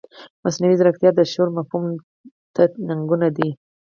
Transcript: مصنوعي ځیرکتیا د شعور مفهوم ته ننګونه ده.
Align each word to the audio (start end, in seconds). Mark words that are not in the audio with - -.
مصنوعي 0.43 0.75
ځیرکتیا 0.79 1.11
د 1.15 1.19
شعور 1.31 1.49
مفهوم 1.57 1.83
ته 2.55 2.63
ننګونه 2.87 3.27
ده. 3.37 3.47